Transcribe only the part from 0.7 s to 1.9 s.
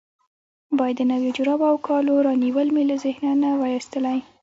باید د نویو جرابو او